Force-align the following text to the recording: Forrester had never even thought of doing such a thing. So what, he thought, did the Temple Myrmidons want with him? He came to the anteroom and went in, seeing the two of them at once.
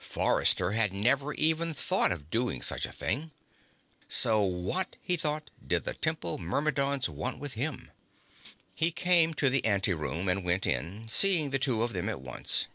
Forrester 0.00 0.70
had 0.70 0.92
never 0.92 1.34
even 1.34 1.74
thought 1.74 2.12
of 2.12 2.30
doing 2.30 2.62
such 2.62 2.86
a 2.86 2.92
thing. 2.92 3.32
So 4.06 4.42
what, 4.44 4.94
he 5.02 5.16
thought, 5.16 5.50
did 5.66 5.82
the 5.82 5.94
Temple 5.94 6.38
Myrmidons 6.38 7.08
want 7.08 7.40
with 7.40 7.54
him? 7.54 7.90
He 8.76 8.92
came 8.92 9.34
to 9.34 9.50
the 9.50 9.64
anteroom 9.66 10.28
and 10.28 10.44
went 10.44 10.68
in, 10.68 11.08
seeing 11.08 11.50
the 11.50 11.58
two 11.58 11.82
of 11.82 11.94
them 11.94 12.08
at 12.08 12.20
once. 12.20 12.66